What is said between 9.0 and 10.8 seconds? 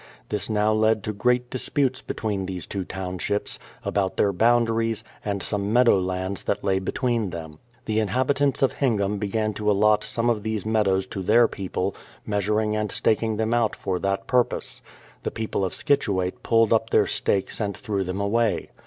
began to allot so.i,ne of these